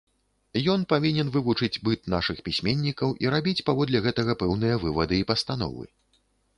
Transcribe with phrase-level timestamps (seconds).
[0.75, 5.85] Ён павінен вывучыць быт нашых пісьменнікаў і рабіць паводле гэтага пэўныя вывады і пастановы.